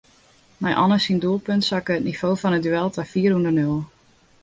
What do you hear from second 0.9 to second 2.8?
syn doelpunt sakke it nivo fan it